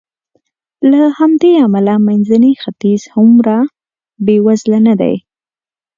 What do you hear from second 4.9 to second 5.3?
دی.